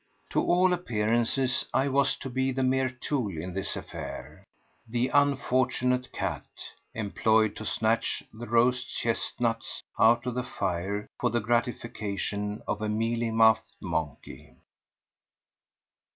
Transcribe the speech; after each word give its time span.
To 0.31 0.41
all 0.43 0.73
appearances 0.73 1.63
I 1.75 1.87
was 1.87 2.15
to 2.15 2.29
be 2.31 2.51
the 2.51 2.63
mere 2.63 2.89
tool 2.89 3.37
in 3.37 3.53
this 3.53 3.75
affair, 3.75 4.43
the 4.89 5.09
unfortunate 5.09 6.11
cat 6.11 6.47
employed 6.95 7.55
to 7.57 7.65
snatch 7.65 8.23
the 8.33 8.47
roast 8.47 8.89
chestnuts 8.89 9.83
out 9.99 10.25
of 10.25 10.33
the 10.33 10.41
fire 10.41 11.07
for 11.19 11.29
the 11.29 11.39
gratification 11.39 12.63
of 12.67 12.81
a 12.81 12.89
mealy 12.89 13.29
mouthed 13.29 13.75
monkey. 13.79 14.55